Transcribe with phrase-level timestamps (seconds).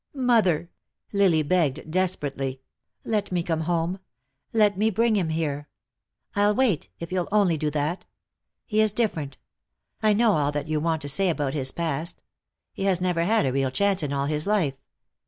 [0.15, 0.71] "Mother,"
[1.13, 2.59] Lily begged, desperately,
[3.05, 3.99] "let me come home.
[4.51, 5.67] Let me bring him here.
[6.35, 8.07] I'll wait, if you'll only do that.
[8.65, 9.37] He is different;
[10.01, 12.23] I know all that you want to say about his past.
[12.73, 14.73] He has never had a real chance in all his life.